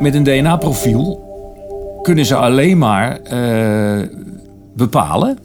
[0.00, 1.28] met een DNA-profiel
[2.02, 4.08] kunnen ze alleen maar eh,
[4.74, 5.38] bepalen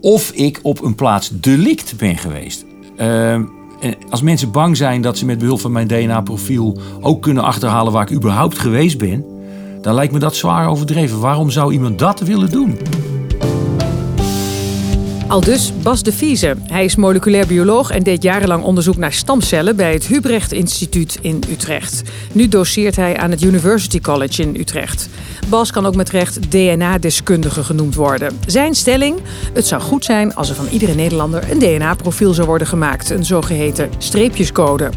[0.00, 2.64] of ik op een plaats delict ben geweest.
[2.96, 3.40] Eh,
[4.10, 8.10] als mensen bang zijn dat ze met behulp van mijn DNA-profiel ook kunnen achterhalen waar
[8.10, 9.24] ik überhaupt geweest ben,
[9.80, 11.20] dan lijkt me dat zwaar overdreven.
[11.20, 12.78] Waarom zou iemand dat willen doen?
[15.30, 16.56] Al dus Bas de Vieze.
[16.62, 21.42] Hij is moleculair bioloog en deed jarenlang onderzoek naar stamcellen bij het Hubrecht Instituut in
[21.50, 22.02] Utrecht.
[22.32, 25.08] Nu doseert hij aan het University College in Utrecht.
[25.48, 28.38] Bas kan ook met recht DNA-deskundige genoemd worden.
[28.46, 29.18] Zijn stelling:
[29.52, 33.24] het zou goed zijn als er van iedere Nederlander een DNA-profiel zou worden gemaakt, een
[33.24, 34.90] zogeheten streepjescode.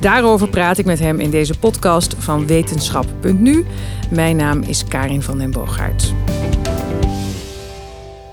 [0.00, 3.66] Daarover praat ik met hem in deze podcast van Wetenschap.nu.
[4.10, 6.12] Mijn naam is Karin van den Boogaard.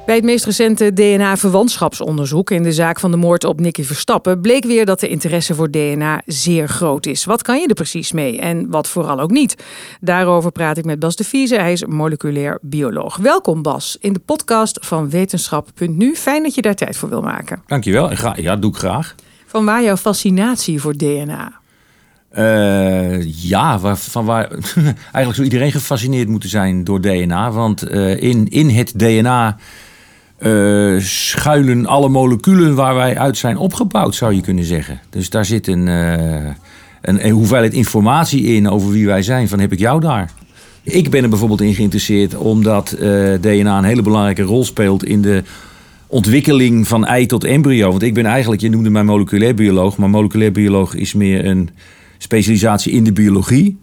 [0.07, 4.66] Bij het meest recente DNA-verwantschapsonderzoek in de zaak van de moord op Nicky Verstappen bleek
[4.66, 7.25] weer dat de interesse voor DNA zeer groot is.
[7.25, 9.63] Wat kan je er precies mee en wat vooral ook niet?
[9.99, 11.55] Daarover praat ik met Bas de Vieze.
[11.55, 13.17] Hij is moleculair bioloog.
[13.17, 16.16] Welkom Bas in de podcast van Wetenschap.nu.
[16.16, 17.61] Fijn dat je daar tijd voor wil maken.
[17.66, 18.11] Dankjewel.
[18.35, 19.16] Ja, doe ik graag.
[19.45, 21.59] Van waar jouw fascinatie voor DNA?
[22.38, 24.50] Uh, ja, waar, van waar
[24.85, 27.52] eigenlijk zou iedereen gefascineerd moeten zijn door DNA.
[27.52, 29.58] Want uh, in, in het DNA
[30.39, 34.99] uh, schuilen alle moleculen waar wij uit zijn opgebouwd, zou je kunnen zeggen.
[35.09, 36.53] Dus daar zit een, uh,
[37.02, 39.47] een, hoeveelheid informatie in over wie wij zijn.
[39.47, 40.31] Van heb ik jou daar?
[40.83, 45.21] Ik ben er bijvoorbeeld in geïnteresseerd omdat uh, DNA een hele belangrijke rol speelt in
[45.21, 45.44] de
[46.07, 47.89] ontwikkeling van ei tot embryo.
[47.89, 51.69] Want ik ben eigenlijk, je noemde mij moleculair bioloog, maar moleculair bioloog is meer een
[52.17, 53.77] specialisatie in de biologie,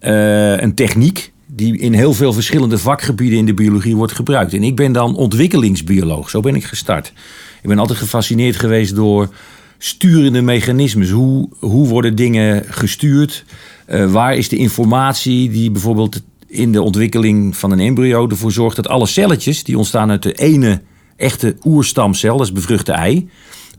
[0.00, 4.54] een techniek die in heel veel verschillende vakgebieden in de biologie wordt gebruikt.
[4.54, 7.12] En ik ben dan ontwikkelingsbioloog, zo ben ik gestart.
[7.62, 9.34] Ik ben altijd gefascineerd geweest door
[9.78, 11.10] sturende mechanismes.
[11.10, 13.44] Hoe, hoe worden dingen gestuurd?
[13.88, 18.76] Uh, waar is de informatie die bijvoorbeeld in de ontwikkeling van een embryo ervoor zorgt
[18.76, 20.80] dat alle celletjes die ontstaan uit de ene
[21.16, 23.28] echte oerstamcel, dat is bevruchte ei.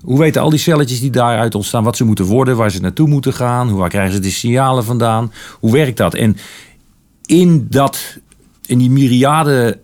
[0.01, 3.07] Hoe weten al die celletjes die daaruit ontstaan wat ze moeten worden, waar ze naartoe
[3.07, 5.31] moeten gaan, waar krijgen ze de signalen vandaan?
[5.59, 6.13] Hoe werkt dat?
[6.13, 6.37] En
[7.31, 8.17] in, dat,
[8.65, 9.79] in die myriade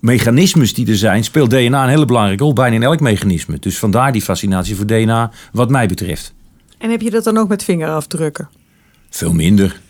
[0.00, 2.52] mechanismes die er zijn, speelt DNA een hele belangrijke rol.
[2.52, 3.58] Bijna in elk mechanisme.
[3.58, 6.32] Dus vandaar die fascinatie voor DNA, wat mij betreft.
[6.78, 8.48] En heb je dat dan ook met vingerafdrukken?
[9.10, 9.80] Veel minder.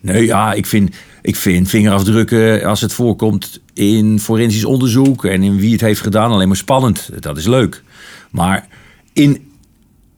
[0.00, 5.56] Nee, ja, ik vind, ik vind vingerafdrukken, als het voorkomt in forensisch onderzoek en in
[5.56, 7.10] wie het heeft gedaan, alleen maar spannend.
[7.20, 7.82] Dat is leuk.
[8.30, 8.66] Maar
[9.12, 9.47] in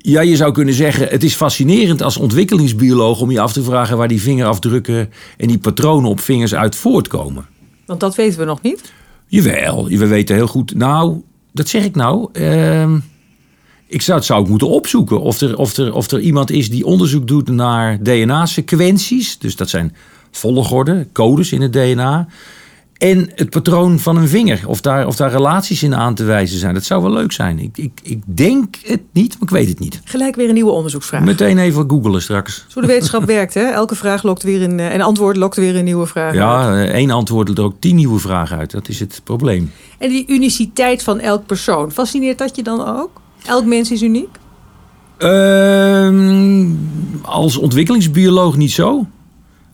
[0.03, 3.97] ja, je zou kunnen zeggen, het is fascinerend als ontwikkelingsbioloog om je af te vragen
[3.97, 7.47] waar die vingerafdrukken en die patronen op vingers uit voortkomen.
[7.87, 8.93] Want dat weten we nog niet?
[9.27, 10.75] Jawel, we weten heel goed.
[10.75, 11.23] Nou,
[11.53, 12.29] dat zeg ik nou.
[12.33, 12.93] Uh,
[13.87, 16.71] ik zou het zou ik moeten opzoeken of er, of, er, of er iemand is
[16.71, 19.39] die onderzoek doet naar DNA-sequenties.
[19.39, 19.95] Dus dat zijn
[20.31, 22.29] volgorde, codes in het DNA.
[23.01, 24.63] En het patroon van een vinger.
[24.67, 26.75] Of daar, of daar relaties in aan te wijzen zijn.
[26.75, 27.59] Dat zou wel leuk zijn.
[27.59, 30.01] Ik, ik, ik denk het niet, maar ik weet het niet.
[30.05, 31.23] Gelijk weer een nieuwe onderzoeksvraag.
[31.25, 32.65] Meteen even googelen straks.
[32.69, 33.61] Zo de wetenschap werkt, hè?
[33.63, 36.91] Elke vraag lokt weer een, en antwoord lokt weer een nieuwe vraag Ja, uit.
[36.91, 38.71] één antwoord er ook tien nieuwe vragen uit.
[38.71, 39.71] Dat is het probleem.
[39.99, 43.21] En die uniciteit van elk persoon, fascineert dat je dan ook?
[43.47, 44.29] Elk mens is uniek?
[45.19, 46.67] Uh,
[47.23, 49.07] als ontwikkelingsbioloog niet zo.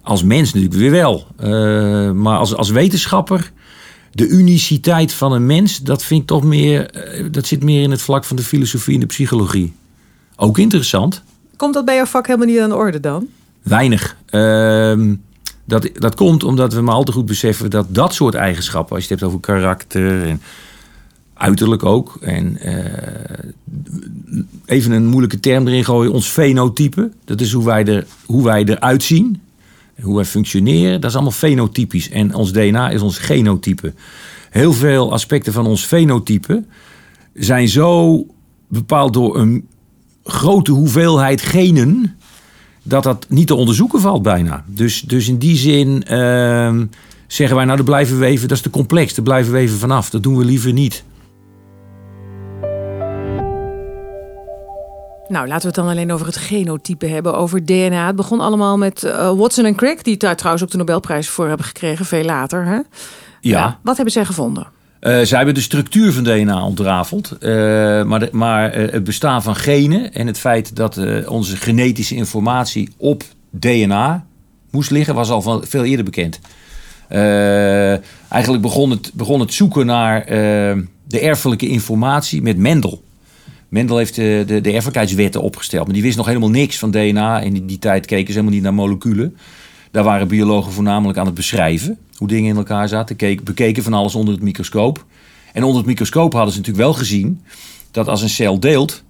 [0.06, 1.26] Als mens natuurlijk weer wel.
[1.40, 3.52] Uh, maar als, als wetenschapper,
[4.12, 6.90] de uniciteit van een mens, dat vind ik toch meer.
[7.20, 9.74] Uh, dat zit meer in het vlak van de filosofie en de psychologie.
[10.36, 11.22] Ook interessant.
[11.56, 13.26] Komt dat bij jouw vak helemaal niet aan de orde dan?
[13.62, 14.16] Weinig.
[14.30, 15.14] Uh,
[15.64, 19.04] dat, dat komt omdat we maar al te goed beseffen dat dat soort eigenschappen, als
[19.04, 20.40] je het hebt over karakter en
[21.34, 22.84] uiterlijk ook, en uh,
[24.64, 28.64] even een moeilijke term erin gooien, ons fenotype, dat is hoe wij, er, hoe wij
[28.64, 29.40] eruit zien
[30.02, 32.10] hoe wij functioneren, dat is allemaal fenotypisch.
[32.10, 33.94] En ons DNA is ons genotype.
[34.50, 36.64] Heel veel aspecten van ons fenotype
[37.34, 38.20] zijn zo
[38.68, 39.68] bepaald door een
[40.24, 42.16] grote hoeveelheid genen
[42.82, 44.64] dat dat niet te onderzoeken valt bijna.
[44.66, 46.80] Dus, dus in die zin uh,
[47.26, 49.78] zeggen wij, nou, daar blijven we even, dat is te complex, daar blijven we even
[49.78, 50.10] vanaf.
[50.10, 51.04] Dat doen we liever niet.
[55.28, 58.06] Nou, laten we het dan alleen over het genotype hebben, over DNA.
[58.06, 61.48] Het begon allemaal met uh, Watson en Crick, die daar trouwens ook de Nobelprijs voor
[61.48, 62.64] hebben gekregen, veel later.
[62.64, 62.78] Hè?
[63.40, 63.78] Ja.
[63.82, 64.66] wat hebben zij gevonden?
[65.00, 67.36] Uh, zij hebben de structuur van DNA ontrafeld.
[67.40, 67.50] Uh,
[68.04, 73.22] maar de, maar het bestaan van genen en het feit dat onze genetische informatie op
[73.50, 74.26] DNA
[74.70, 76.40] moest liggen, was al van veel eerder bekend.
[78.28, 80.24] eigenlijk begon het, begon het zoeken naar
[81.04, 83.04] de erfelijke informatie met Mendel.
[83.68, 85.84] Mendel heeft de, de, de erfelijkheidswetten opgesteld.
[85.84, 87.40] Maar die wist nog helemaal niks van DNA.
[87.40, 89.36] In die, tijd keken ze helemaal niet naar moleculen.
[89.90, 93.16] Daar waren biologen voornamelijk aan het beschrijven hoe dingen in elkaar zaten.
[93.16, 95.04] Keek, bekeken van alles onder het microscoop.
[95.52, 97.40] En onder het microscoop hadden ze natuurlijk wel gezien
[97.90, 99.04] dat als een cel deelt,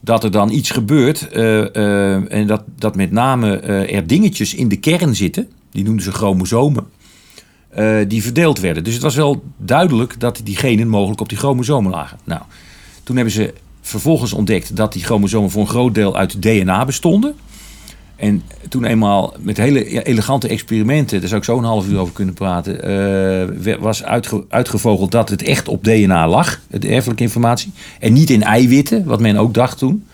[0.00, 1.28] dat er dan iets gebeurt.
[1.28, 5.48] eh, eh, en dat, dat met name eh, er dingetjes in de kern zitten.
[5.70, 6.86] Die noemden ze chromosomen.
[7.68, 8.84] eh, die verdeeld werden.
[8.84, 12.18] Dus het was wel duidelijk dat die genen mogelijk op die chromosomen lagen.
[12.24, 12.42] Nou,
[13.02, 17.34] toen hebben ze vervolgens ontdekt dat die chromosomen voor een groot deel uit DNA bestonden.
[18.16, 21.98] En toen eenmaal met hele ja, elegante experimenten, daar zou ik zo een half uur
[21.98, 22.82] over kunnen praten,
[23.64, 27.72] eh, was uitge- uitgevogeld dat het echt op DNA lag, de erfelijke informatie.
[28.00, 30.06] En niet in eiwitten, wat men ook dacht toen.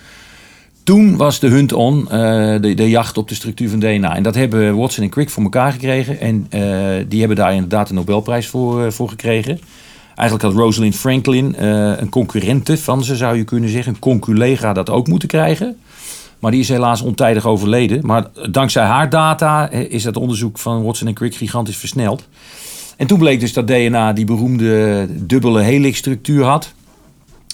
[0.82, 2.18] Toen was de hunt on, eh,
[2.60, 4.16] de, de jacht op de structuur van DNA.
[4.16, 6.20] En dat hebben Watson en Crick voor elkaar gekregen.
[6.20, 6.60] En eh,
[7.08, 9.60] die hebben daar inderdaad een Nobelprijs voor, voor gekregen.
[10.18, 14.72] Eigenlijk had Rosalind Franklin, eh, een concurrente van ze zou je kunnen zeggen, een conculega,
[14.72, 15.76] dat ook moeten krijgen.
[16.38, 18.06] Maar die is helaas ontijdig overleden.
[18.06, 22.28] Maar dankzij haar data is dat onderzoek van Watson en Crick gigantisch versneld.
[22.96, 26.72] En toen bleek dus dat DNA die beroemde dubbele helixstructuur had.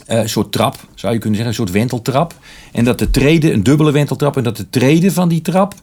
[0.07, 2.35] Eh, een soort trap, zou je kunnen zeggen, een soort wenteltrap.
[2.73, 5.75] En dat de treden, een dubbele wenteltrap, en dat de treden van die trap,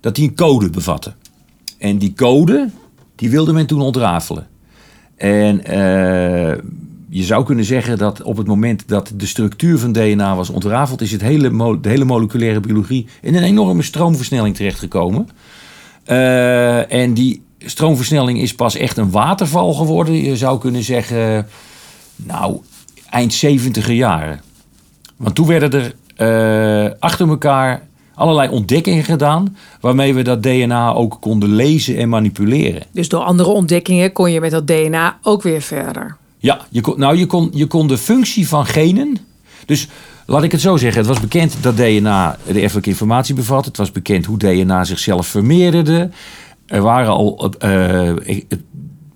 [0.00, 1.12] dat die een code bevatte.
[1.78, 2.70] En die code,
[3.16, 4.52] die wilde men toen ontrafelen.
[5.16, 6.58] En eh,
[7.08, 11.00] je zou kunnen zeggen dat op het moment dat de structuur van DNA was ontrafeld,
[11.00, 15.28] is het hele de hele moleculaire biologie in een enorme stroomversnelling terechtgekomen.
[16.04, 20.14] Eh, en die stroomversnelling is pas echt een waterval geworden.
[20.14, 21.46] Je zou kunnen zeggen,
[22.16, 22.60] nou,
[23.10, 24.40] eind 70 jaren.
[25.16, 29.56] Want toen werden er eh, achter elkaar allerlei ontdekkingen gedaan.
[29.80, 32.82] waarmee we dat DNA ook konden lezen en manipuleren.
[32.92, 36.16] Dus door andere ontdekkingen kon je met dat DNA ook weer verder.
[36.38, 39.16] Ja, je kon, nou, je kon, je kon de functie van genen.
[39.66, 39.88] Dus
[40.26, 43.64] laat ik het zo zeggen: het was bekend dat DNA de erfelijke informatie bevat.
[43.64, 46.10] Het was bekend hoe DNA zichzelf vermeerderde.
[46.66, 48.42] Er waren al eh, eh,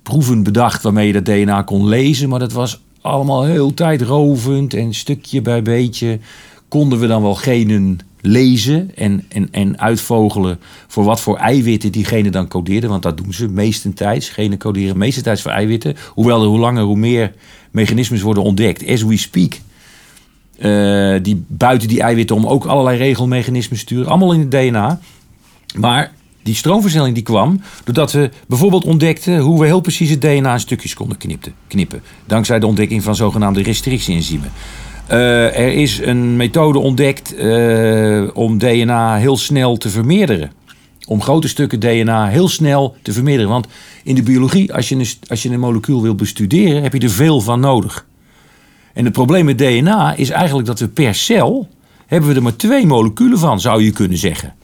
[0.02, 2.28] proeven bedacht waarmee je dat DNA kon lezen.
[2.28, 4.74] Maar dat was allemaal heel tijdrovend.
[4.74, 6.18] En stukje bij beetje
[6.68, 12.04] konden we dan wel genen lezen en, en, en uitvogelen voor wat voor eiwitten die
[12.04, 12.90] genen dan codeerden.
[12.90, 14.28] Want dat doen ze meestentijds.
[14.28, 15.96] Genen coderen meestentijds voor eiwitten.
[16.08, 17.32] Hoewel er hoe langer hoe meer
[17.70, 18.88] mechanismes worden ontdekt.
[18.88, 19.60] As we speak.
[20.58, 24.06] eh, die buiten die eiwitten om ook allerlei regelmechanismen sturen.
[24.06, 25.00] Allemaal in het DNA.
[25.76, 26.12] Maar
[26.42, 30.60] die stroomversnelling die kwam doordat we bijvoorbeeld ontdekten hoe we heel precies het DNA in
[30.60, 31.16] stukjes konden
[31.68, 32.02] knippen.
[32.26, 34.52] Dankzij de ontdekking van zogenaamde restrictie-enzymen.
[35.08, 40.50] Eh, er is een methode ontdekt eh, om DNA heel snel te vermeerderen.
[41.06, 43.50] Om grote stukken DNA heel snel te vermeerderen.
[43.50, 43.66] Want
[44.04, 47.10] in de biologie, als je een, als je een molecuul wil bestuderen, heb je er
[47.10, 48.06] veel van nodig.
[48.92, 51.68] En het probleem met DNA is eigenlijk dat we per cel
[52.06, 54.54] hebben we er maar twee moleculen van, zou je kunnen zeggen.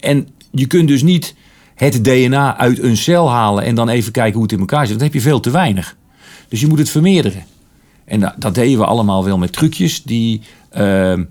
[0.00, 1.34] En je kunt dus niet
[1.74, 4.94] het DNA uit een cel halen en dan even kijken hoe het in elkaar zit.
[4.94, 5.96] Dan heb je veel te weinig.
[6.48, 7.53] Dus je moet het vermeerderen.
[8.04, 10.40] En dat, deden we allemaal wel met trucjes die
[10.70, 11.24] ehm,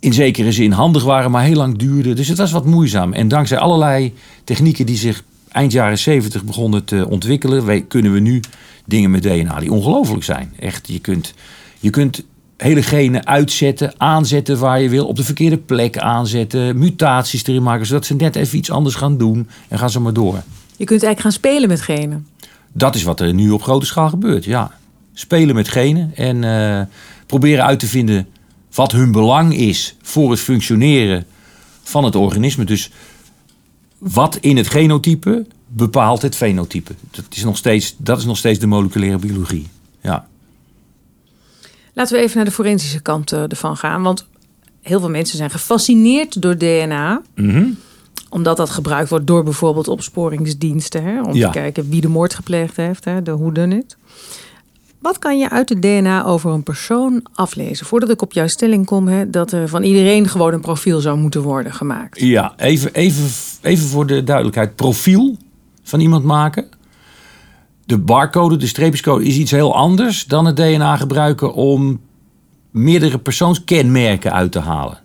[0.00, 2.16] in zekere zin handig waren, maar heel lang duurden.
[2.16, 3.12] Dus het was wat moeizaam.
[3.12, 4.14] En dankzij allerlei
[4.44, 8.40] technieken die zich eind jaren 70 begonnen te ontwikkelen, we- kunnen we nu
[8.86, 10.52] dingen met DNA die ongelooflijk zijn.
[10.58, 11.34] Echt, je kunt,
[11.80, 12.24] je kunt
[12.56, 17.86] hele genen uitzetten, aanzetten waar je wil, op de verkeerde plek aanzetten, mutaties erin maken,
[17.86, 20.34] zodat ze net even iets anders gaan doen en gaan ze maar door.
[20.76, 22.26] Je kunt eigenlijk gaan spelen met genen.
[22.72, 24.70] Dat is wat er nu op grote schaal gebeurt, ja.
[25.12, 26.86] Spelen met genen en eh,
[27.26, 28.26] proberen uit te vinden
[28.74, 31.24] wat hun belang is voor het functioneren
[31.82, 32.64] van het organisme.
[32.64, 32.90] Dus
[33.98, 36.94] wat in het genotype bepaalt het fenotype.
[37.10, 39.68] Dat is nog steeds, dat is nog steeds de moleculaire biologie.
[40.00, 40.26] Ja.
[41.92, 44.02] Laten we even naar de forensische kant eh, ervan gaan.
[44.02, 44.26] Want
[44.82, 47.22] heel veel mensen zijn gefascineerd door DNA.
[47.34, 47.64] Mhm.
[48.28, 51.02] Omdat dat gebruikt wordt door bijvoorbeeld opsporingsdiensten.
[51.02, 51.50] Hè, om Ja.
[51.50, 53.96] te kijken wie de moord gepleegd heeft, hè, de whodunit.
[55.00, 57.86] Wat kan je uit het DNA over een persoon aflezen?
[57.86, 61.18] Voordat ik op jouw stelling kom, hè, dat er van iedereen gewoon een profiel zou
[61.18, 62.20] moeten worden gemaakt.
[62.20, 63.24] Ja, even, even,
[63.62, 64.76] even voor de duidelijkheid.
[64.76, 65.36] Profiel
[65.82, 66.68] van iemand maken.
[67.84, 72.00] De barcode, de streepjescode, is iets heel anders dan het DNA gebruiken om
[72.70, 74.98] meerdere persoonskenmerken uit te halen.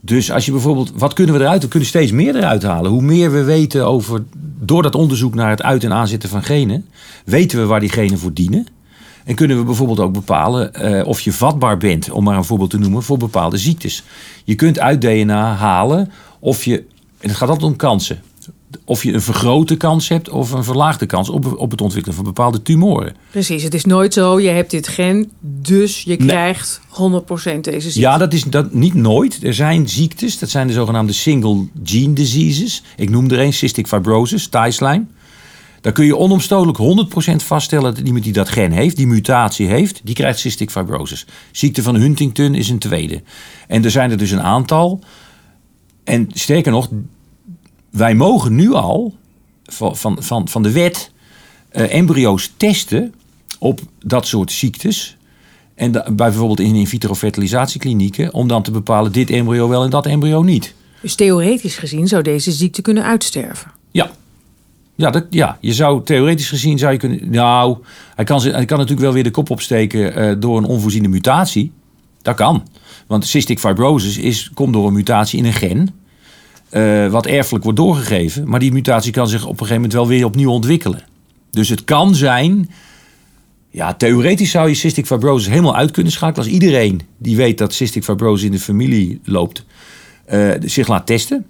[0.00, 1.62] Dus als je bijvoorbeeld, wat kunnen we eruit?
[1.62, 2.90] We kunnen steeds meer eruit halen.
[2.90, 4.24] Hoe meer we weten over,
[4.60, 6.86] door dat onderzoek naar het uit- en aanzetten van genen,
[7.24, 8.66] weten we waar die genen voor dienen.
[9.24, 12.70] En kunnen we bijvoorbeeld ook bepalen eh, of je vatbaar bent, om maar een voorbeeld
[12.70, 14.04] te noemen, voor bepaalde ziektes.
[14.44, 16.76] Je kunt uit DNA halen of je,
[17.20, 18.22] en het gaat altijd om kansen,
[18.84, 22.24] of je een vergrote kans hebt of een verlaagde kans op, op het ontwikkelen van
[22.24, 23.16] bepaalde tumoren.
[23.30, 26.90] Precies, het is nooit zo, je hebt dit gen, dus je krijgt 100%
[27.60, 28.00] deze ziekte.
[28.00, 29.38] Ja, dat is dat, niet nooit.
[29.42, 32.82] Er zijn ziektes, dat zijn de zogenaamde single gene diseases.
[32.96, 35.08] Ik noem er een, cystic fibrosis, taaislijm.
[35.80, 40.00] Daar kun je onomstotelijk 100% vaststellen dat iemand die dat gen heeft, die mutatie heeft,
[40.04, 41.26] die krijgt cystic fibrosis.
[41.50, 43.22] Ziekte van Huntington is een tweede.
[43.68, 45.00] En er zijn er dus een aantal.
[46.04, 46.88] En sterker nog,
[47.90, 49.14] wij mogen nu al
[49.64, 51.12] van, van, van, van de wet
[51.72, 53.14] uh, embryo's testen
[53.58, 55.16] op dat soort ziektes.
[55.74, 59.90] En da, bijvoorbeeld in in vitro fertilisatieklinieken, om dan te bepalen dit embryo wel en
[59.90, 60.74] dat embryo niet.
[61.02, 63.70] Dus theoretisch gezien zou deze ziekte kunnen uitsterven?
[63.90, 64.10] Ja.
[65.00, 67.30] Ja, dat, ja, je zou theoretisch gezien zou je kunnen.
[67.30, 67.78] Nou,
[68.14, 71.72] hij kan, hij kan natuurlijk wel weer de kop opsteken uh, door een onvoorziene mutatie.
[72.22, 72.68] Dat kan.
[73.06, 75.88] Want cystic fibrosis is, komt door een mutatie in een gen.
[76.72, 78.48] Uh, wat erfelijk wordt doorgegeven.
[78.48, 81.02] Maar die mutatie kan zich op een gegeven moment wel weer opnieuw ontwikkelen.
[81.50, 82.70] Dus het kan zijn.
[83.70, 86.44] Ja, theoretisch zou je cystic fibrosis helemaal uit kunnen schakelen.
[86.44, 89.64] Als iedereen die weet dat cystic fibrosis in de familie loopt,
[90.32, 91.46] uh, zich laat testen.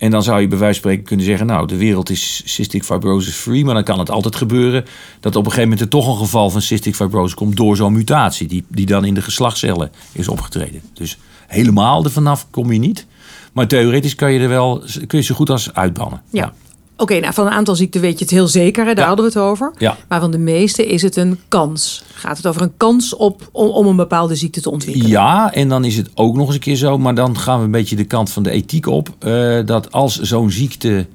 [0.00, 2.84] En dan zou je bij wijze van spreken kunnen zeggen: Nou, de wereld is cystic
[2.84, 3.64] fibrosis free.
[3.64, 4.84] Maar dan kan het altijd gebeuren
[5.20, 7.92] dat op een gegeven moment er toch een geval van cystic fibrosis komt door zo'n
[7.92, 8.48] mutatie.
[8.48, 10.80] Die, die dan in de geslachtscellen is opgetreden.
[10.92, 13.06] Dus helemaal er vanaf kom je niet.
[13.52, 16.22] Maar theoretisch kan je er wel kun je zo goed als uitbannen.
[16.30, 16.52] Ja.
[17.00, 19.06] Oké, okay, nou, van een aantal ziekten weet je het heel zeker, daar ja.
[19.06, 19.72] hadden we het over.
[19.78, 19.96] Ja.
[20.08, 22.02] Maar van de meeste is het een kans.
[22.14, 25.08] Gaat het over een kans op, om, om, een bepaalde ziekte te ontwikkelen?
[25.08, 27.64] Ja, en dan is het ook nog eens een keer zo, maar dan gaan we
[27.64, 29.08] een beetje de kant van de ethiek op.
[29.20, 31.06] Uh, dat als zo'n ziekte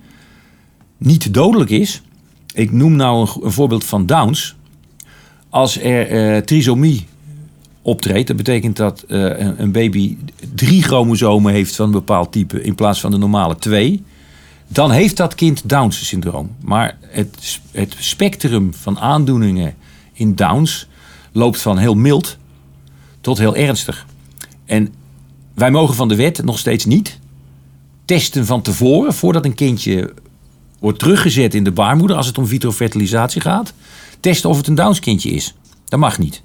[0.97, 2.01] niet dodelijk is.
[2.53, 4.55] Ik noem nou een, een voorbeeld van Downs.
[5.49, 7.07] Als er uh, trisomie
[7.81, 8.27] optreedt.
[8.27, 10.17] Dat betekent dat uh, een baby
[10.55, 14.03] drie chromosomen heeft van een bepaald type in plaats van de normale twee.
[14.67, 16.55] Dan heeft dat kind Downs syndroom.
[16.61, 19.75] Maar het, het spectrum van aandoeningen
[20.13, 20.87] in Downs
[21.31, 22.37] loopt van heel mild
[23.21, 24.05] tot heel ernstig.
[24.65, 24.93] En
[25.53, 27.19] wij mogen van de wet nog steeds niet
[28.05, 30.13] testen van tevoren, voordat een kindje
[30.79, 33.73] wordt teruggezet in de baarmoeder, als het om vitrofertilisatie gaat,
[34.19, 35.55] testen of het een Downs kindje is.
[35.85, 36.43] Dat mag niet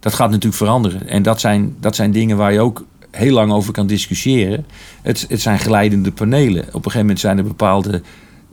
[0.00, 1.08] dat gaat natuurlijk veranderen.
[1.08, 4.66] En dat zijn, dat zijn dingen waar je ook heel lang over kan discussiëren.
[5.02, 6.62] Het, het zijn geleidende panelen.
[6.62, 8.02] Op een gegeven moment zijn er bepaalde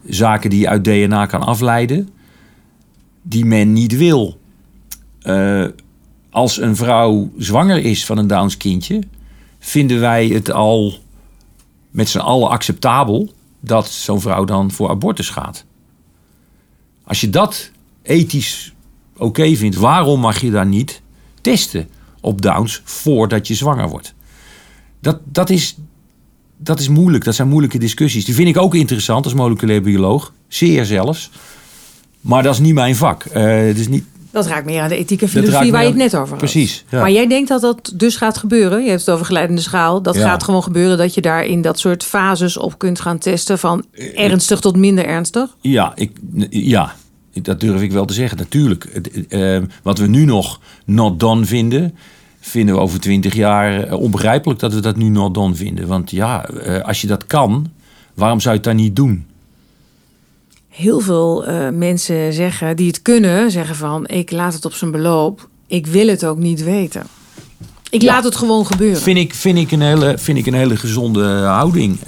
[0.06, 2.10] zaken die je uit DNA kan afleiden,
[3.22, 4.40] die men niet wil.
[5.24, 5.66] Uh,
[6.30, 9.02] als een vrouw zwanger is van een Downs kindje,
[9.60, 10.94] vinden wij het al
[11.92, 15.66] met z'n allen acceptabel dat zo'n vrouw dan voor abortus gaat.
[17.04, 17.72] Als je dat
[18.02, 18.74] ethisch
[19.18, 21.02] oké vindt, waarom mag je daar niet
[21.42, 21.90] testen
[22.22, 24.16] op Downs voordat je zwanger wordt.
[25.00, 25.78] Dat, dat, is,
[26.58, 27.24] dat is moeilijk.
[27.24, 28.26] Dat zijn moeilijke discussies.
[28.26, 30.34] Die vind ik ook interessant als moleculair bioloog.
[30.48, 31.32] Zeer zelfs.
[32.22, 33.26] Maar dat is niet mijn vak.
[33.26, 33.34] Uh,
[33.68, 36.30] het is niet, dat raakt meer aan de ethieke filosofie waar je het net over
[36.30, 36.38] had.
[36.38, 36.86] Precies.
[36.90, 37.00] Ja.
[37.00, 38.84] Maar jij denkt dat dat dus gaat gebeuren?
[38.84, 40.02] Je hebt het over geleidende schaal.
[40.02, 40.22] Dat ja.
[40.22, 43.60] gaat gewoon gebeuren dat je daar in dat soort fases op kunt gaan testen.
[43.60, 43.86] Van
[44.16, 45.56] ernstig tot minder ernstig?
[45.62, 46.12] Ja, ik,
[46.50, 46.96] ja
[47.42, 48.38] dat durf ik wel te zeggen.
[48.38, 51.96] Natuurlijk, uh, wat we nu nog not done vinden,
[52.48, 55.88] vinden we over twintig jaar uh, onbegrijpelijk dat we dat nu not done vinden.
[55.88, 57.72] Want ja, uh, als je dat kan,
[58.14, 59.26] waarom zou je het dan niet doen?
[60.70, 65.50] Heel veel mensen zeggen die het kunnen, zeggen van ik laat het op zijn beloop.
[65.68, 67.04] Ik wil het ook niet weten.
[67.90, 69.02] Ik ja, laat het gewoon gebeuren.
[69.02, 72.00] Vind ik, vind ik, een, hele, vind ik een hele gezonde houding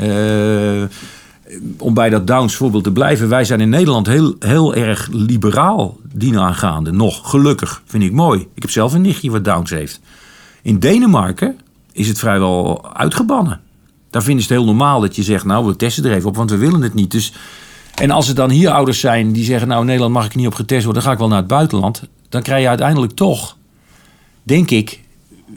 [1.77, 3.29] om bij dat Downs voorbeeld te blijven.
[3.29, 6.91] Wij zijn in Nederland heel, heel erg liberaal dienen aangaande.
[6.91, 7.81] Nog, gelukkig.
[7.85, 8.47] Vind ik mooi.
[8.53, 9.99] Ik heb zelf een nichtje wat Downs heeft.
[10.61, 11.59] In Denemarken
[11.91, 13.61] is het vrijwel uitgebannen.
[14.09, 15.45] Daar vinden ze het heel normaal dat je zegt...
[15.45, 17.11] nou, we testen er even op, want we willen het niet.
[17.11, 17.33] Dus,
[17.95, 19.67] en als er dan hier ouders zijn die zeggen...
[19.67, 21.03] nou, in Nederland mag ik niet op getest worden...
[21.03, 22.03] dan ga ik wel naar het buitenland.
[22.29, 23.57] Dan krijg je uiteindelijk toch,
[24.43, 24.99] denk ik,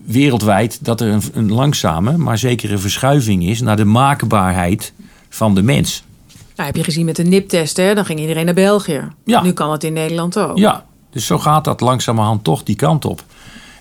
[0.04, 0.84] wereldwijd...
[0.84, 3.60] dat er een, een langzame, maar zekere verschuiving is...
[3.60, 4.92] naar de maakbaarheid
[5.28, 6.04] van de mens.
[6.56, 7.94] Nou, heb je gezien met de NIP-test, hè?
[7.94, 9.08] dan ging iedereen naar België.
[9.24, 9.42] Ja.
[9.42, 10.58] Nu kan het in Nederland ook.
[10.58, 13.24] Ja, dus zo gaat dat langzamerhand toch die kant op.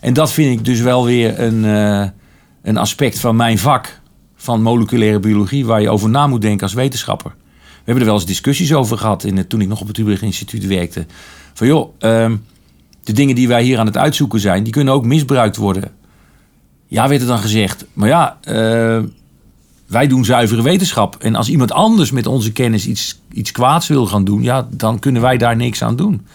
[0.01, 2.07] En dat vind ik dus wel weer een, uh,
[2.61, 3.99] een aspect van mijn vak,
[4.35, 7.31] van moleculaire biologie, waar je over na moet denken als wetenschapper.
[7.61, 10.21] We hebben er wel eens discussies over gehad in toen ik nog op het Utrecht
[10.21, 11.05] Instituut werkte.
[11.53, 12.31] Van joh, uh,
[13.03, 15.91] de dingen die wij hier aan het uitzoeken zijn, die kunnen ook misbruikt worden.
[16.87, 17.85] Ja, werd er dan gezegd.
[17.93, 19.03] Maar ja, uh,
[19.87, 21.15] wij doen zuivere wetenschap.
[21.15, 24.99] En als iemand anders met onze kennis iets, iets kwaads wil gaan doen, ja, dan
[24.99, 26.25] kunnen wij daar niks aan doen.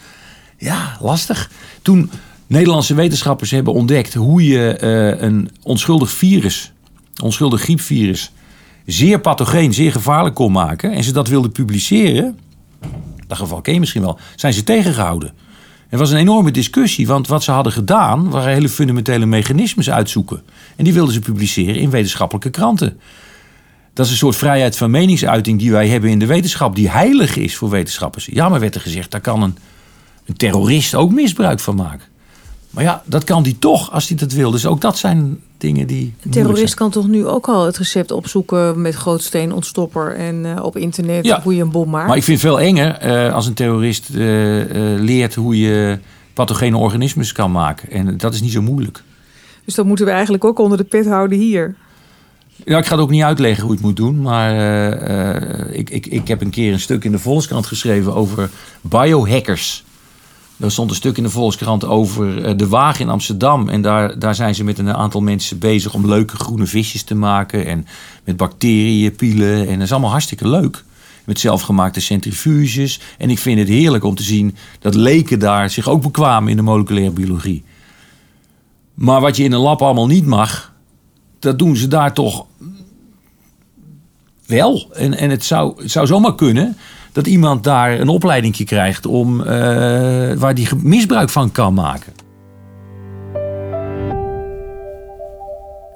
[0.57, 1.51] Ja, lastig.
[1.81, 2.09] Toen
[2.47, 6.71] Nederlandse wetenschappers hebben ontdekt hoe je uh, een onschuldig virus,
[7.23, 8.31] onschuldig griepvirus,
[8.85, 10.91] zeer pathogeen, zeer gevaarlijk kon maken.
[10.91, 12.39] En ze dat wilden publiceren,
[13.27, 15.33] dat geval ken je misschien wel, zijn ze tegengehouden.
[15.89, 20.41] Er was een enorme discussie, want wat ze hadden gedaan waren hele fundamentele mechanismes uitzoeken.
[20.75, 22.99] En die wilden ze publiceren in wetenschappelijke kranten.
[23.93, 27.35] Dat is een soort vrijheid van meningsuiting die wij hebben in de wetenschap, die heilig
[27.35, 28.25] is voor wetenschappers.
[28.31, 29.57] Ja, maar werd er gezegd, daar kan een,
[30.25, 32.07] een terrorist ook misbruik van maken.
[32.77, 34.51] Maar ja, dat kan die toch als hij dat wil.
[34.51, 36.13] Dus ook dat zijn dingen die.
[36.21, 40.63] Een terrorist kan toch nu ook al het recept opzoeken met grootsteen ontstopper en uh,
[40.63, 41.41] op internet Ja.
[41.41, 42.07] hoe je een bom maakt.
[42.07, 44.61] Maar ik vind het veel enger eh, als een terrorist eh,
[44.93, 45.99] eh, leert hoe je
[46.33, 47.91] pathogene organismes kan maken.
[47.91, 49.03] En dat is niet zo moeilijk.
[49.65, 51.75] Dus dat moeten we eigenlijk ook onder de pet houden hier.
[52.65, 54.21] Ja, ik ga het ook niet uitleggen hoe je het moet doen.
[54.21, 58.13] Maar eh, eh, ik, ik, ik heb een keer een stuk in de Volkskrant geschreven
[58.15, 58.49] over
[58.81, 59.83] biohackers.
[60.59, 63.69] Er stond een stuk in de Volkskrant over eh, de Waag in Amsterdam.
[63.69, 67.15] En daar, daar zijn ze met een aantal mensen bezig om leuke groene visjes te
[67.15, 67.65] maken.
[67.65, 67.85] En
[68.23, 69.67] met bacteriën pielen.
[69.67, 70.83] En dat is allemaal hartstikke leuk.
[71.25, 72.99] Met zelfgemaakte centrifuges.
[73.17, 76.55] En ik vind het heerlijk om te zien dat leken daar zich ook bekwamen in
[76.55, 77.63] de moleculaire biologie.
[78.93, 80.73] Maar wat je in een lab allemaal niet mag,
[81.39, 82.45] dat doen ze daar toch
[84.45, 84.89] wel.
[84.93, 86.77] En, en het, zou, het zou zomaar kunnen
[87.17, 89.47] dat iemand daar een opleiding krijgt om, eh,
[90.33, 92.13] waar die misbruik van kan maken.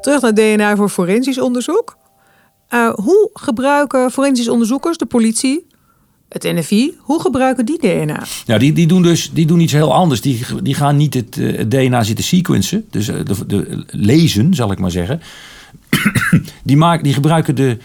[0.01, 1.97] Terug naar DNA voor forensisch onderzoek.
[2.67, 5.67] Eh, hoe gebruiken forensisch onderzoekers, de politie,
[6.29, 8.23] het NFI, hoe gebruiken die DNA?
[8.45, 10.21] Ja, die, die doen dus die doen iets heel anders.
[10.21, 14.71] Die, die gaan niet het, eh, het DNA zitten sequencen, dus de, de, lezen, zal
[14.71, 15.21] ik maar zeggen.
[16.63, 17.77] die, maken, die gebruiken de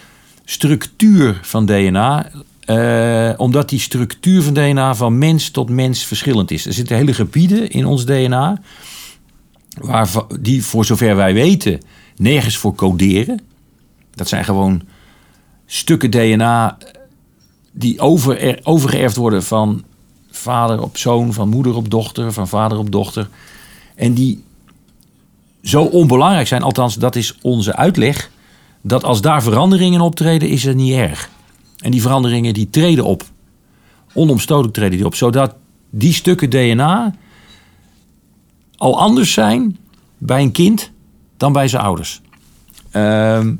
[0.44, 2.30] structuur van DNA,
[2.66, 6.66] eh, omdat die structuur van DNA van mens tot mens verschillend is.
[6.66, 8.60] Er zitten hele gebieden in ons DNA,
[9.80, 10.08] waar,
[10.40, 11.80] die voor zover wij weten
[12.16, 13.40] nergens voor coderen.
[14.14, 14.82] Dat zijn gewoon
[15.66, 16.78] stukken DNA
[17.72, 19.84] die over, overgeërfd worden van
[20.30, 23.28] vader op zoon, van moeder op dochter, van vader op dochter.
[23.94, 24.44] En die
[25.62, 28.30] zo onbelangrijk zijn, althans dat is onze uitleg,
[28.80, 31.30] dat als daar veranderingen optreden, is het niet erg.
[31.76, 33.24] En die veranderingen die treden op.
[34.14, 35.14] Onomstotelijk treden die op.
[35.14, 35.54] Zodat
[35.90, 37.14] die stukken DNA
[38.76, 39.76] al anders zijn
[40.18, 40.90] bij een kind
[41.36, 42.20] dan bij zijn ouders.
[42.90, 43.54] Ehm,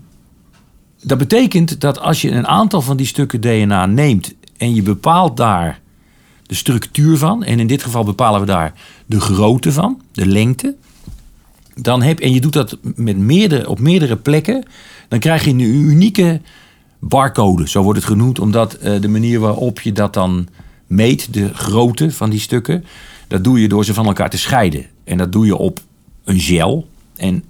[1.03, 5.37] dat betekent dat als je een aantal van die stukken DNA neemt en je bepaalt
[5.37, 5.81] daar
[6.47, 8.73] de structuur van, en in dit geval bepalen we daar
[9.07, 10.75] de grootte van, de lengte,
[11.75, 14.65] dan heb, en je doet dat met meerdere, op meerdere plekken,
[15.09, 16.41] dan krijg je een unieke
[16.99, 20.49] barcode, zo wordt het genoemd, omdat eh, de manier waarop je dat dan
[20.87, 22.85] meet, de grootte van die stukken,
[23.29, 24.87] dat doe je door ze van elkaar te scheiden.
[25.05, 25.81] En dat doe je op
[26.25, 26.89] een gel.
[27.17, 27.45] En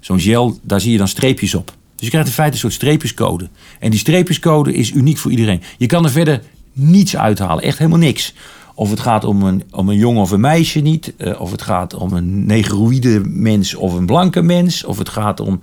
[0.00, 1.66] zo'n gel, daar zie je dan streepjes op.
[1.66, 3.48] Dus je krijgt in feite een soort streepjescode.
[3.78, 5.62] En die streepjescode is uniek voor iedereen.
[5.78, 8.34] Je kan er verder niets uithalen, echt helemaal niks.
[8.74, 11.16] Of het gaat om een, om een jongen of een meisje niet.
[11.16, 14.84] eh, of het gaat om een negroïde mens of een blanke mens.
[14.84, 15.60] Of het gaat om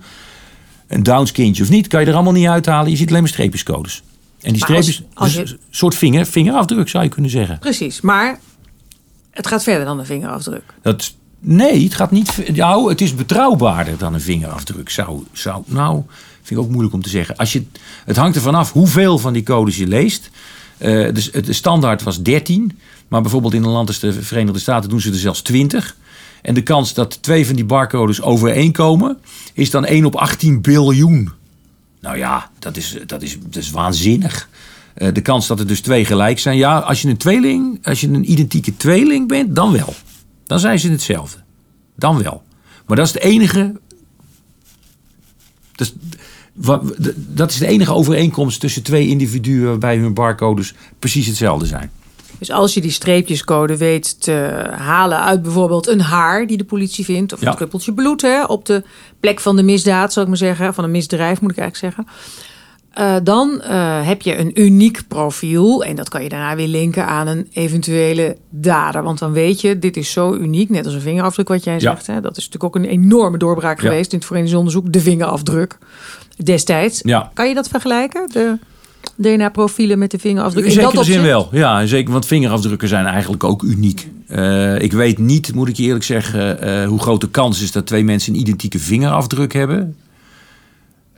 [0.90, 1.86] een Downs kindje of niet.
[1.86, 2.90] Kan je er allemaal niet uithalen.
[2.90, 4.02] Je ziet alleen maar streepjescodes.
[4.40, 7.58] En die Maar streepjes, als je- dus een soort vinger, vingerafdruk zou je kunnen zeggen.
[7.58, 8.38] Precies, maar
[9.30, 10.62] het gaat verder dan een vingerafdruk.
[10.82, 12.54] Dat, nee, het gaat niet.
[12.56, 14.90] Nou, het is betrouwbaarder dan een vingerafdruk.
[14.90, 16.02] Zou, zou, nou,
[16.42, 17.36] vind ik ook moeilijk om te zeggen.
[17.36, 17.62] Als je,
[18.04, 20.30] het hangt ervan af hoeveel van die codes je leest.
[20.78, 22.78] Eh, dus het- de standaard was 13.
[23.08, 25.96] Maar bijvoorbeeld in een land als de Verenigde Staten doen ze er zelfs 20.
[26.42, 29.18] En de kans dat twee van die barcodes overeenkomen
[29.52, 31.30] is dan 1 op 18 biljoen.
[32.00, 34.48] Nou ja, dat is, dat is, dat is waanzinnig.
[34.94, 36.56] Eh, de kans dat er dus twee gelijk zijn.
[36.56, 39.94] Ja, als je een tweeling, als je een identieke tweeling bent, dan wel.
[40.46, 41.38] Dan zijn ze hetzelfde.
[41.96, 42.42] Dan wel.
[42.86, 43.80] Maar dat is de enige.
[45.74, 45.94] Dat is,
[47.16, 51.90] dat is de enige overeenkomst tussen twee individuen waarbij hun barcodes precies hetzelfde zijn.
[52.40, 57.04] Dus als je die streepjescode weet te halen uit bijvoorbeeld een haar die de politie
[57.04, 57.48] vindt, of Ja.
[57.50, 58.82] een druppeltje bloed hè, op de
[59.20, 62.14] plek van de misdaad, zou ik maar zeggen, van een misdrijf moet ik eigenlijk zeggen.
[62.90, 67.06] eh, dan eh, heb je een uniek profiel en dat kan je daarna weer linken
[67.06, 69.02] aan een eventuele dader.
[69.02, 71.78] Want dan weet je, dit is zo uniek, net als een vingerafdruk wat jij Ja.
[71.80, 72.06] zegt.
[72.06, 72.20] Hè?
[72.20, 73.88] Dat is natuurlijk ook een enorme doorbraak Ja.
[73.88, 75.78] geweest in het forensisch onderzoek, de vingerafdruk
[76.44, 77.00] destijds.
[77.02, 77.30] Ja.
[77.34, 78.58] Kan je dat vergelijken, de
[79.22, 80.64] DNA-profielen met de vingerafdruk?
[80.64, 81.48] In In dat zekere zin wel.
[81.52, 82.12] Ja, zeker.
[82.12, 84.08] Want vingerafdrukken zijn eigenlijk ook uniek.
[84.26, 87.72] Eh, ik weet niet, moet ik je eerlijk zeggen, eh, hoe groot de kans is
[87.72, 89.96] dat twee mensen een identieke vingerafdruk hebben.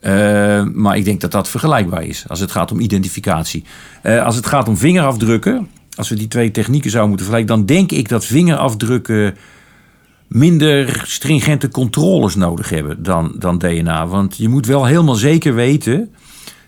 [0.00, 3.64] Eh, maar ik denk dat dat vergelijkbaar is als het gaat om identificatie.
[4.24, 7.92] Als het gaat om vingerafdrukken, als we die twee technieken zouden moeten vergelijken, dan denk
[7.92, 9.36] ik dat vingerafdrukken
[10.28, 14.06] minder stringente controles nodig hebben dan, dan DNA.
[14.06, 16.14] Want je moet wel helemaal zeker weten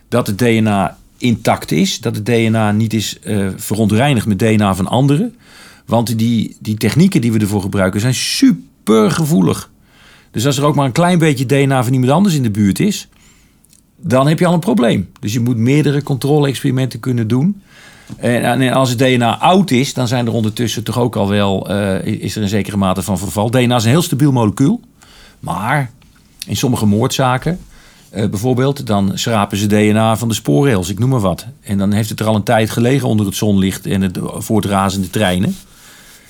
[0.09, 1.99] dat het DNA intact is.
[1.99, 5.35] Dat het DNA niet is uh, verontreinigd met DNA van anderen.
[5.85, 9.71] Want die, die technieken die we ervoor gebruiken zijn super gevoelig.
[10.31, 12.79] Dus als er ook maar een klein beetje DNA van iemand anders in de buurt
[12.79, 13.07] is,
[13.97, 15.09] dan heb je al een probleem.
[15.19, 17.61] Dus je moet meerdere controle-experimenten kunnen doen.
[18.17, 22.05] En, als het DNA oud is, dan zijn er ondertussen toch ook al wel uh,
[22.05, 23.49] is er een zekere mate van verval.
[23.49, 24.81] DNA is een heel stabiel molecuul.
[25.39, 25.91] Maar
[26.45, 27.59] in sommige moordzaken,
[28.15, 31.45] uh, bijvoorbeeld, dan schrapen ze DNA van de spoorrails, ik noem maar wat.
[31.61, 35.09] En dan heeft het er al een tijd gelegen onder het zonlicht en het voortrazende
[35.09, 35.55] treinen.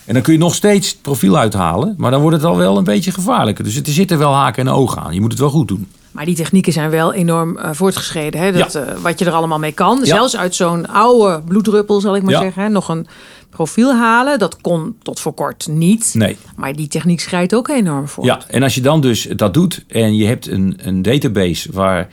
[0.06, 2.78] En dan kun je nog steeds het profiel uithalen, maar dan wordt het al wel
[2.78, 3.64] een beetje gevaarlijker.
[3.64, 5.14] Dus er zitten wel haken en ogen aan.
[5.14, 5.88] Je moet het wel goed doen.
[6.16, 8.42] Maar die technieken zijn wel enorm uh, voortgeschreden.
[8.42, 8.52] Hè?
[8.52, 10.06] Dat, uh, wat je er allemaal mee kan.
[10.06, 12.64] Zelfs uit zo'n oude bloeddruppel, zal ik maar zeggen.
[12.64, 12.70] Hè?
[12.70, 13.08] Nog een
[13.50, 14.40] profiel halen.
[14.40, 16.14] Dat kon tot voor kort niet.
[16.14, 16.38] Nee.
[16.56, 18.26] Maar die techniek schrijdt ook enorm voor.
[18.26, 22.08] Ja, en als je dan dus dat doet en je hebt een, een database waar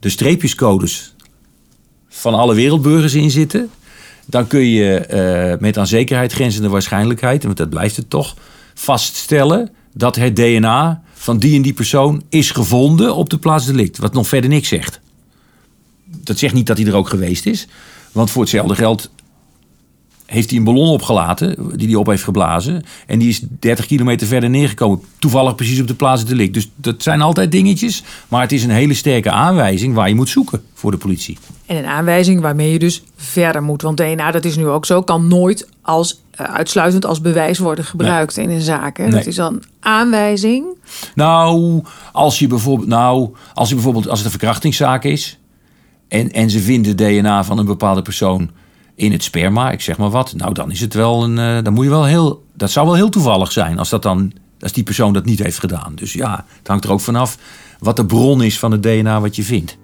[0.00, 1.14] de streepjescodes
[2.08, 3.70] van alle wereldburgers in zitten.
[4.26, 5.06] Dan kun je
[5.52, 8.34] uh, met aan zekerheid grenzende waarschijnlijkheid, want dat blijft het toch,
[8.74, 13.98] vaststellen dat het DNA van die en die persoon is gevonden op de plaats delict.
[13.98, 15.00] Wat nog verder niks zegt.
[16.04, 17.66] Dat zegt niet dat hij er ook geweest is.
[18.12, 19.10] Want voor hetzelfde geld
[20.26, 22.84] heeft hij een ballon opgelaten die hij op heeft geblazen.
[23.06, 25.00] En die is 30 kilometer verder neergekomen.
[25.18, 26.54] Toevallig precies op de plaats delict.
[26.54, 28.02] Dus dat zijn altijd dingetjes.
[28.28, 31.38] Maar het is een hele sterke aanwijzing waar je moet zoeken voor de politie.
[31.66, 33.82] En een aanwijzing waarmee je dus verder moet.
[33.82, 38.36] Want DNA, dat is nu ook zo, kan nooit als, uitsluitend als bewijs worden gebruikt
[38.36, 38.96] in een zaak.
[38.96, 39.10] Hè?
[39.10, 40.64] Dat is dan een aanwijzing.
[41.14, 45.38] Nou, als je bijvoorbeeld, nou, als je bijvoorbeeld als het een verkrachtingszaak is.
[46.08, 48.50] En, en ze vinden DNA van een bepaalde persoon
[48.94, 50.34] in het sperma, ik zeg maar wat.
[50.36, 51.36] Nou, dan is het wel een.
[51.36, 52.44] Uh, dan moet je wel heel.
[52.54, 54.32] Dat zou wel heel toevallig zijn als dat dan.
[54.60, 55.92] Als die persoon dat niet heeft gedaan.
[55.94, 57.38] Dus ja, het hangt er ook vanaf
[57.78, 59.78] wat de bron is van het DNA wat je vindt.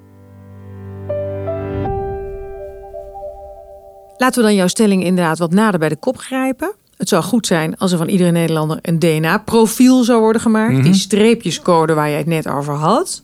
[4.17, 6.75] Laten we dan jouw stelling inderdaad wat nader bij de kop grijpen.
[6.97, 10.71] Het zou goed zijn als er van iedere Nederlander een DNA-profiel zou worden gemaakt.
[10.71, 10.85] Mm -hmm.
[10.85, 13.21] Die streepjescode waar jij het net over had.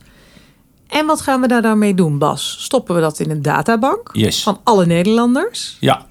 [0.87, 2.57] En wat gaan we daar dan mee doen, Bas?
[2.59, 4.43] Stoppen we dat in een databank yes.
[4.43, 5.77] van alle Nederlanders?
[5.79, 6.05] Ja.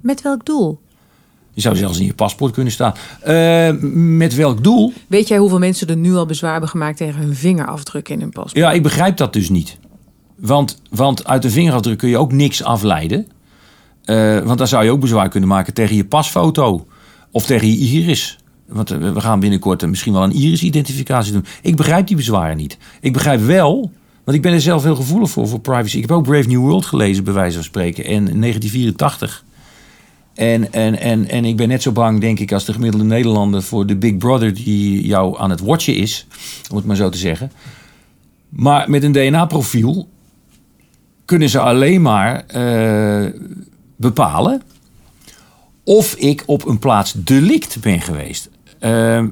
[0.00, 0.80] Met welk doel?
[1.54, 2.94] Je zou zelfs in je paspoort kunnen staan.
[3.26, 3.70] Uh,
[4.18, 4.92] met welk doel?
[5.06, 8.30] Weet jij hoeveel mensen er nu al bezwaar hebben gemaakt tegen hun vingerafdruk in hun
[8.30, 8.56] paspoort?
[8.56, 9.78] Ja, ik begrijp dat dus niet.
[10.36, 13.28] Want, want uit de vingerafdruk kun je ook niks afleiden.
[14.04, 16.86] Uh, want dan zou je ook bezwaar kunnen maken tegen je pasfoto
[17.30, 18.38] of tegen je iris.
[18.66, 21.44] Want we gaan binnenkort misschien wel een iris-identificatie doen.
[21.62, 22.78] Ik begrijp die bezwaren niet.
[23.00, 23.90] Ik begrijp wel
[24.24, 25.96] want ik ben er zelf heel gevoelig voor, voor privacy.
[25.96, 29.44] Ik heb ook Brave New World gelezen, bij wijze van spreken, in 1984.
[30.34, 33.62] En, en, en, en ik ben net zo bang, denk ik, als de gemiddelde Nederlander
[33.62, 36.26] voor de Big Brother die jou aan het watchen is,
[36.70, 37.52] om het maar zo te zeggen.
[38.48, 40.08] Maar met een DNA-profiel
[41.24, 42.44] kunnen ze alleen maar
[44.02, 44.62] bepalen
[45.84, 48.50] of ik op een plaats delict ben geweest.
[48.80, 49.22] Uh,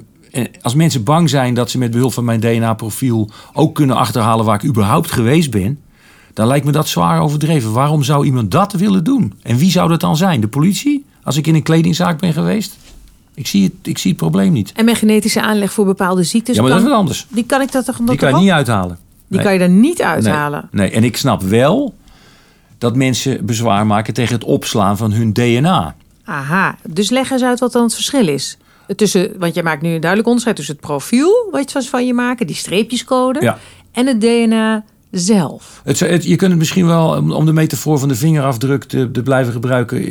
[0.61, 4.55] als mensen bang zijn dat ze met behulp van mijn DNA-profiel ook kunnen achterhalen waar
[4.55, 5.79] ik überhaupt geweest ben,
[6.33, 7.71] dan lijkt me dat zwaar overdreven.
[7.71, 9.33] Waarom zou iemand dat willen doen?
[9.41, 10.41] En wie zou dat dan zijn?
[10.41, 11.05] De politie?
[11.23, 12.77] Als ik in een kledingzaak ben geweest?
[13.33, 14.71] Ik zie het, ik zie het probleem niet.
[14.71, 16.55] En mijn genetische aanleg voor bepaalde ziektes?
[16.55, 17.27] Ja, maar kan, dat is wat anders.
[17.29, 18.97] Die kan ik dat toch Die kan je niet uithalen.
[19.27, 19.45] Die nee.
[19.45, 20.67] kan je er niet uithalen?
[20.71, 20.87] Nee.
[20.87, 21.93] nee, en ik snap wel
[22.81, 25.95] dat mensen bezwaar maken tegen het opslaan van hun DNA.
[26.23, 28.57] Aha, dus leg eens uit wat dan het verschil is.
[28.95, 32.13] Tussen, want je maakt nu een duidelijk onderscheid tussen het profiel wat je van je
[32.13, 33.57] maken, die streepjescode, ja.
[33.91, 35.81] en het DNA zelf.
[35.83, 39.21] Het, het, je kunt het misschien wel, om de metafoor van de vingerafdruk te, te
[39.21, 40.01] blijven gebruiken,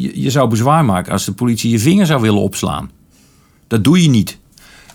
[0.00, 2.90] je, je, zou bezwaar maken als de politie je vinger zou willen opslaan.
[3.66, 4.38] Dat doe je niet.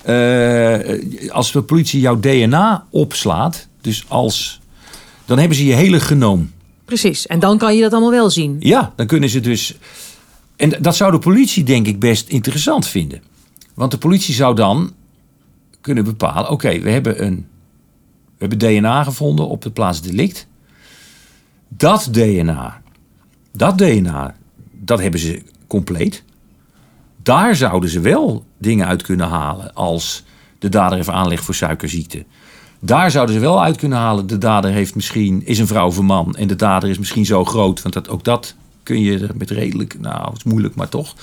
[0.10, 4.60] Uh, als de politie jouw DNA opslaat, dus als,
[5.26, 6.56] dan hebben ze je hele genoom.
[6.88, 8.56] Precies, en dan kan je dat allemaal wel zien.
[8.60, 9.78] Ja, dan kunnen ze dus
[10.56, 13.22] en dat zou de politie denk ik best interessant vinden.
[13.74, 14.94] Want de politie zou dan
[15.82, 17.48] kunnen bepalen: oké, we hebben een
[18.38, 20.48] we hebben DNA gevonden op de plaats delict.
[21.68, 22.82] Dat DNA,
[23.52, 24.36] dat DNA,
[24.72, 26.24] dat hebben ze compleet.
[27.24, 30.24] Daar zouden ze wel dingen uit kunnen halen als
[30.60, 32.26] de dader heeft aanleg voor suikerziekte.
[32.80, 34.28] Daar zouden ze wel uit kunnen halen.
[34.28, 36.36] De dader heeft misschien, is een vrouw of een man.
[36.36, 37.82] En de dader is misschien zo groot.
[37.82, 41.16] Want dat, ook dat kun je met redelijk, nou, het is moeilijk, maar toch.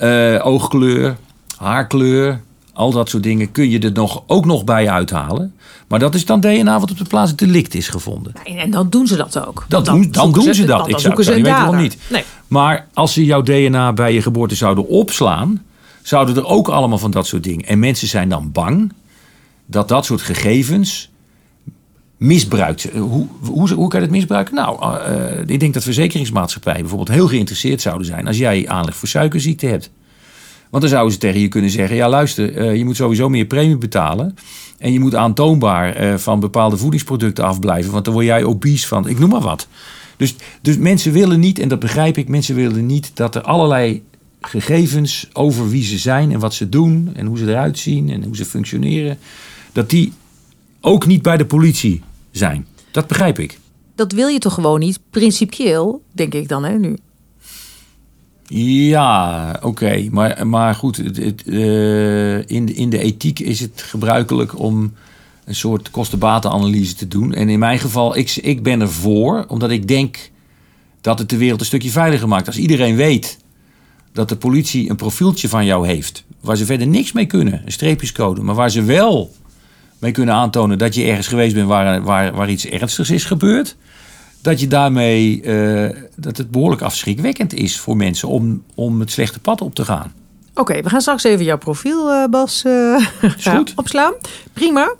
[0.00, 1.16] Uh, oogkleur,
[1.56, 2.40] haarkleur,
[2.72, 5.54] al dat soort dingen kun je er nog, ook nog bij uithalen.
[5.88, 8.32] Maar dat is dan DNA wat op de plaats delict is gevonden.
[8.44, 9.64] En dan doen ze dat ook.
[9.68, 10.78] Dat dan doen, dan doen ze, ze dat.
[10.78, 11.96] Dan, ik zou, ze ik weet waarom niet.
[12.10, 12.24] Nee.
[12.48, 15.62] Maar als ze jouw DNA bij je geboorte zouden opslaan,
[16.02, 17.66] zouden er ook allemaal van dat soort dingen.
[17.66, 18.92] En mensen zijn dan bang
[19.66, 21.10] dat dat soort gegevens
[22.16, 22.88] misbruikt.
[22.92, 24.54] Hoe, hoe, hoe kan je het misbruiken?
[24.54, 29.08] Nou, uh, ik denk dat verzekeringsmaatschappijen bijvoorbeeld heel geïnteresseerd zouden zijn als jij aanleg voor
[29.08, 29.90] suikerziekte hebt.
[30.70, 33.76] Want dan zouden ze tegen je kunnen zeggen: ja, luister, je moet sowieso meer premie
[33.76, 34.36] betalen.
[34.78, 39.08] En je moet aantoonbaar van bepaalde voedingsproducten afblijven, want dan word jij obese van.
[39.08, 39.66] Ik noem maar wat.
[40.16, 44.02] Dus, dus mensen willen niet, en dat begrijp ik, mensen willen niet dat er allerlei
[44.40, 48.24] gegevens over wie ze zijn en wat ze doen en hoe ze eruit zien en
[48.24, 49.18] hoe ze functioneren,
[49.74, 50.12] dat die
[50.80, 52.66] ook niet bij de politie zijn.
[52.90, 53.58] Dat begrijp ik.
[53.94, 56.96] Dat wil je toch gewoon niet, principieel, denk ik dan, hè, nu?
[58.88, 60.08] Ja, oké.
[60.10, 64.92] Maar, maar goed, het, het, uh, in, de, in de ethiek is het gebruikelijk om
[65.44, 67.34] een soort kostenbatenanalyse te doen.
[67.34, 70.30] En in mijn geval, ik, ik ben ervoor, omdat ik denk
[71.00, 72.46] dat het de wereld een stukje veiliger maakt.
[72.46, 73.38] Als iedereen weet
[74.12, 77.72] dat de politie een profieltje van jou heeft, waar ze verder niks mee kunnen, een
[77.72, 79.32] streepjescode, maar waar ze wel
[80.04, 83.76] mee kunnen aantonen dat je ergens geweest bent waar, waar, waar iets ernstigs is gebeurd.
[84.42, 89.40] Dat je daarmee uh, dat het behoorlijk afschrikwekkend is voor mensen om, om het slechte
[89.40, 90.12] pad op te gaan.
[90.54, 93.00] Oké, we gaan straks even jouw profiel, uh, Bas, uh,
[93.76, 94.12] opslaan.
[94.52, 94.94] Prima.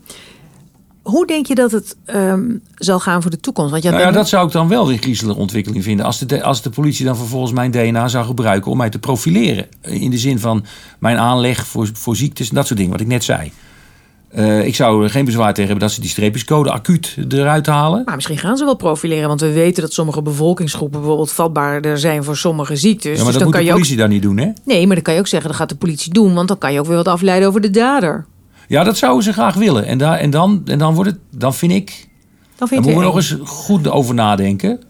[1.03, 3.71] Hoe denk je dat het um, zal gaan voor de toekomst?
[3.71, 6.07] Want nou ja, dat zou ik dan wel weer griezelige ontwikkeling vinden.
[6.07, 9.67] Als de, als de politie dan vervolgens mijn DNA zou gebruiken om mij te profileren.
[9.81, 10.65] In de zin van
[10.99, 13.53] mijn aanleg voor, voor ziektes en dat soort dingen, wat ik net zei.
[14.37, 18.03] Uh, ik zou er geen bezwaar tegen hebben dat ze die streepjescode acuut eruit halen.
[18.05, 22.25] Maar misschien gaan ze wel profileren, want we weten dat sommige bevolkingsgroepen bijvoorbeeld vatbaarder zijn
[22.25, 23.19] voor sommige ziektes.
[23.19, 24.01] Ja, maar dus dat dan moet kan de politie ook...
[24.01, 24.51] dan niet doen, hè?
[24.65, 26.73] Nee, maar dan kan je ook zeggen, dat gaat de politie doen, want dan kan
[26.73, 28.27] je ook weer wat afleiden over de dader.
[28.69, 29.87] Ja, dat zouden ze graag willen.
[29.87, 32.09] En, daar, en, dan, en dan wordt het, dan vind ik,
[32.57, 34.81] dan, vind moeten we nog eens goed over nadenken.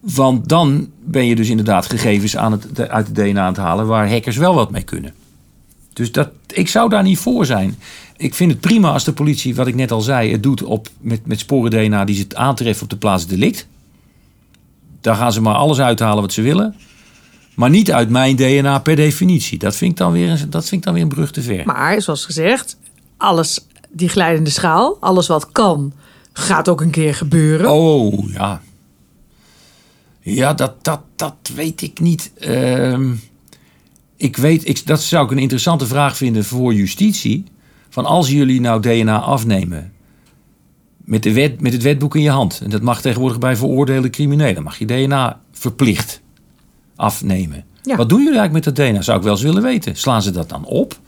[0.00, 3.86] Want dan ben je dus inderdaad gegevens aan het, uit het DNA aan het halen
[3.86, 5.14] waar hackers wel wat mee kunnen.
[5.92, 7.78] Dus dat, ik zou daar niet voor zijn.
[8.16, 10.88] Ik vind het prima als de politie, wat ik net al zei, het doet op,
[11.00, 13.66] met, met sporen DNA die ze aantreffen op de plaats delict.
[15.00, 16.74] Daar gaan ze maar alles uithalen wat ze willen.
[17.54, 19.58] Maar niet uit mijn DNA per definitie.
[19.58, 21.66] Dat vind ik dan weer, dat vind ik dan weer een brug te ver.
[21.66, 22.78] Maar zoals gezegd,
[23.16, 25.92] alles, die glijdende schaal, alles wat kan,
[26.32, 27.70] gaat ook een keer gebeuren.
[27.70, 28.60] Oh ja.
[30.20, 32.32] Ja, dat, dat, dat weet ik niet.
[32.38, 33.10] Uh,
[34.16, 37.44] ik weet, ik, dat zou ik een interessante vraag vinden voor justitie.
[37.88, 39.92] Van als jullie nou DNA afnemen
[40.96, 42.60] met, de wet, met het wetboek in je hand.
[42.64, 44.62] En dat mag tegenwoordig bij veroordeelde criminelen.
[44.62, 46.20] Mag je DNA verplicht
[46.96, 47.64] afnemen.
[47.82, 49.02] Wat doen jullie eigenlijk met dat DNA?
[49.02, 49.96] Zou ik wel eens willen weten.
[49.96, 50.98] Slaan ze dat dan op?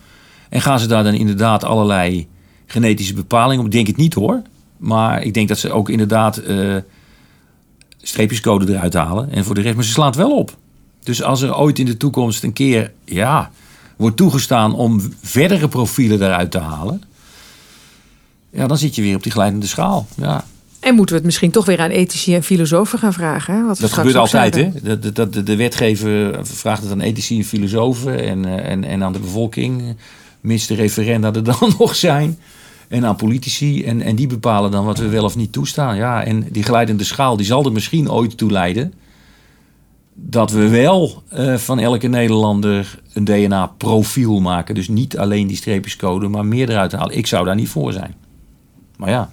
[0.48, 2.28] En gaan ze daar dan inderdaad allerlei
[2.66, 3.70] genetische bepalingen op?
[3.70, 4.42] Denk het niet hoor.
[4.76, 6.76] Maar ik denk dat ze ook inderdaad uh,
[8.02, 9.30] streepjescode eruit halen.
[9.32, 10.56] En voor de rest, maar ze slaan het wel op.
[11.02, 13.50] Dus als er ooit in de toekomst een keer ja,
[13.98, 17.02] wordt toegestaan om verdere profielen eruit te halen,
[18.50, 20.06] ja, dan zit je weer op die glijdende schaal.
[20.16, 20.44] Ja.
[20.80, 23.54] En moeten we het misschien toch weer aan ethici en filosofen gaan vragen?
[23.54, 23.66] Hè?
[23.66, 24.70] Wat dat gebeurt altijd, hè?
[24.82, 29.12] De, de, de, wetgever vraagt het aan ethici en filosofen en, eh, en, en aan
[29.12, 29.96] de bevolking,
[30.40, 32.38] mis de referenda er dan nog zijn.
[32.88, 33.84] En aan politici.
[33.84, 35.96] En, en die bepalen dan wat we wel of niet toestaan.
[35.96, 38.92] Ja, en die glijdende schaal die zal er misschien ooit toe leiden
[40.20, 44.74] dat we wel uh, van elke Nederlander een DNA-profiel maken.
[44.74, 47.16] Dus niet alleen die streepjescode, maar meer eruit halen.
[47.16, 48.14] Ik zou daar niet voor zijn.
[48.96, 49.32] Maar ja.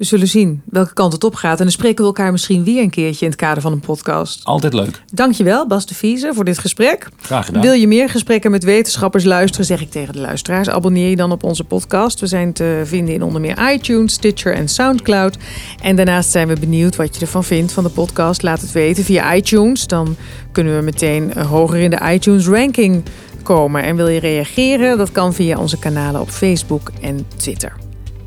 [0.00, 1.58] We zullen zien welke kant het op gaat.
[1.58, 4.44] En dan spreken we elkaar misschien weer een keertje in het kader van een podcast.
[4.44, 5.02] Altijd leuk.
[5.12, 7.08] Dankjewel, Bas de Vieze, voor dit gesprek.
[7.20, 7.62] Graag gedaan.
[7.62, 10.68] Wil je meer gesprekken met wetenschappers luisteren, zeg ik tegen de luisteraars.
[10.68, 12.20] Abonneer je dan op onze podcast.
[12.20, 15.36] We zijn te vinden in onder meer iTunes, Stitcher en Soundcloud.
[15.82, 18.42] En daarnaast zijn we benieuwd wat je ervan vindt van de podcast.
[18.42, 19.86] Laat het weten via iTunes.
[19.86, 20.16] Dan
[20.52, 23.02] kunnen we meteen hoger in de iTunes ranking
[23.42, 23.82] komen.
[23.82, 24.98] En wil je reageren?
[24.98, 27.76] Dat kan via onze kanalen op Facebook en Twitter.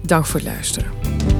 [0.02, 1.33] Dank voor het luisteren.